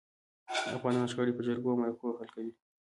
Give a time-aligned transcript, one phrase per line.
[0.75, 2.51] افغانان شخړي په جرګو او مرکو حل کوي.